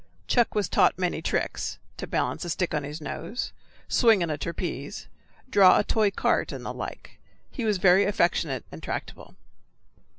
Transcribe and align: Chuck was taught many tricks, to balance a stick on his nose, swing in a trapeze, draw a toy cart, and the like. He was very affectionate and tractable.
Chuck 0.27 0.55
was 0.55 0.67
taught 0.67 0.97
many 0.97 1.21
tricks, 1.21 1.77
to 1.97 2.07
balance 2.07 2.43
a 2.43 2.49
stick 2.49 2.73
on 2.73 2.83
his 2.83 3.01
nose, 3.01 3.53
swing 3.87 4.23
in 4.23 4.31
a 4.31 4.37
trapeze, 4.39 5.07
draw 5.47 5.77
a 5.77 5.83
toy 5.83 6.09
cart, 6.09 6.51
and 6.51 6.65
the 6.65 6.73
like. 6.73 7.19
He 7.51 7.65
was 7.65 7.77
very 7.77 8.05
affectionate 8.05 8.65
and 8.71 8.81
tractable. 8.81 9.35